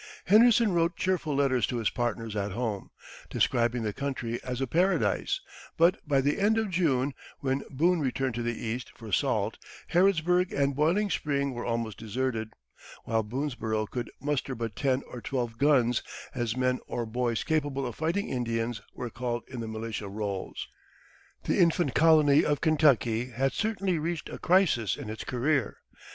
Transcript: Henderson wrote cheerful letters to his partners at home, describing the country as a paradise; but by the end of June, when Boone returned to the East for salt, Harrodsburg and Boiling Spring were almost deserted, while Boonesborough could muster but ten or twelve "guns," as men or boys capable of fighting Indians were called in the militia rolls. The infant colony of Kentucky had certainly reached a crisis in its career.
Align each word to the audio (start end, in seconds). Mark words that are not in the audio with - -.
Henderson 0.25 0.71
wrote 0.73 0.97
cheerful 0.97 1.35
letters 1.35 1.67
to 1.67 1.77
his 1.77 1.91
partners 1.91 2.35
at 2.35 2.53
home, 2.53 2.89
describing 3.29 3.83
the 3.83 3.93
country 3.93 4.43
as 4.43 4.59
a 4.59 4.65
paradise; 4.65 5.41
but 5.77 5.99
by 6.07 6.21
the 6.21 6.39
end 6.39 6.57
of 6.57 6.71
June, 6.71 7.13
when 7.41 7.61
Boone 7.69 7.99
returned 7.99 8.33
to 8.33 8.41
the 8.41 8.57
East 8.65 8.91
for 8.95 9.11
salt, 9.11 9.59
Harrodsburg 9.91 10.51
and 10.51 10.75
Boiling 10.75 11.11
Spring 11.11 11.53
were 11.53 11.65
almost 11.67 11.99
deserted, 11.99 12.49
while 13.03 13.21
Boonesborough 13.21 13.85
could 13.91 14.09
muster 14.19 14.55
but 14.55 14.75
ten 14.75 15.03
or 15.07 15.21
twelve 15.21 15.59
"guns," 15.59 16.01
as 16.33 16.57
men 16.57 16.79
or 16.87 17.05
boys 17.05 17.43
capable 17.43 17.85
of 17.85 17.93
fighting 17.93 18.27
Indians 18.27 18.81
were 18.95 19.11
called 19.11 19.43
in 19.47 19.59
the 19.59 19.67
militia 19.67 20.09
rolls. 20.09 20.67
The 21.43 21.59
infant 21.59 21.93
colony 21.93 22.43
of 22.43 22.59
Kentucky 22.59 23.29
had 23.29 23.53
certainly 23.53 23.99
reached 23.99 24.29
a 24.29 24.39
crisis 24.39 24.97
in 24.97 25.11
its 25.11 25.23
career. 25.23 25.77